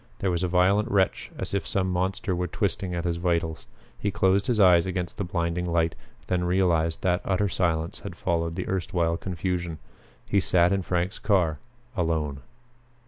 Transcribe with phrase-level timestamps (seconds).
[0.17, 3.67] There was a violent wrench as if some monster were twisting at his vitals.
[3.99, 5.93] He closed his eyes against the blinding light,
[6.25, 9.77] then realized that utter silence had followed the erstwhile confusion.
[10.27, 11.59] He sat in Frank's car
[11.95, 12.39] alone.